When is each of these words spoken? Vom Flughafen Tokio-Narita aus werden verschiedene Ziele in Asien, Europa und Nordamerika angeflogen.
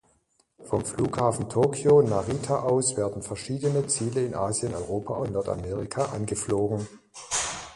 Vom 0.63 0.83
Flughafen 0.83 1.47
Tokio-Narita 1.47 2.61
aus 2.63 2.97
werden 2.97 3.21
verschiedene 3.21 3.85
Ziele 3.85 4.25
in 4.25 4.33
Asien, 4.33 4.73
Europa 4.73 5.13
und 5.13 5.31
Nordamerika 5.33 6.05
angeflogen. 6.05 6.87